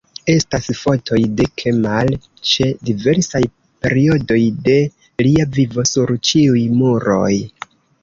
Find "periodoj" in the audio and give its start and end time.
3.85-4.41